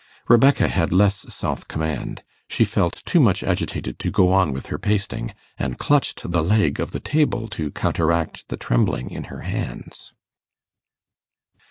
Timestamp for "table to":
6.99-7.69